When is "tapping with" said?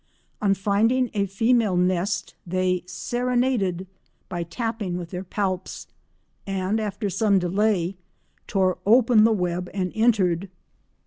4.41-5.11